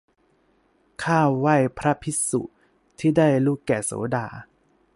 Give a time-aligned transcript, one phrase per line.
[1.03, 2.41] ข้าไหว้พระภิกษุ
[2.99, 4.27] ที่ได้ลุแก่โสดา